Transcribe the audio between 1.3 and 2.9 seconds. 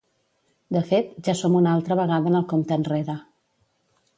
som una altra vegada en el compte